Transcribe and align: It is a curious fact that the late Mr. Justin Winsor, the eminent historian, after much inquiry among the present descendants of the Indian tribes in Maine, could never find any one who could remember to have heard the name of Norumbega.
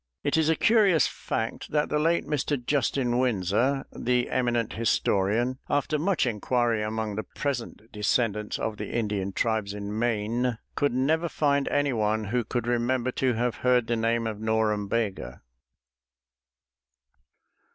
It 0.23 0.35
is 0.35 0.49
a 0.49 0.55
curious 0.55 1.05
fact 1.05 1.69
that 1.69 1.89
the 1.89 1.99
late 1.99 2.25
Mr. 2.25 2.57
Justin 2.59 3.19
Winsor, 3.19 3.85
the 3.95 4.31
eminent 4.31 4.73
historian, 4.73 5.59
after 5.69 5.99
much 5.99 6.25
inquiry 6.25 6.81
among 6.81 7.13
the 7.15 7.23
present 7.23 7.83
descendants 7.91 8.57
of 8.57 8.77
the 8.77 8.89
Indian 8.89 9.31
tribes 9.31 9.75
in 9.75 9.95
Maine, 9.99 10.57
could 10.73 10.91
never 10.95 11.29
find 11.29 11.67
any 11.67 11.93
one 11.93 12.23
who 12.23 12.43
could 12.43 12.65
remember 12.65 13.11
to 13.11 13.33
have 13.33 13.57
heard 13.57 13.85
the 13.85 13.95
name 13.95 14.25
of 14.25 14.39
Norumbega. 14.39 15.41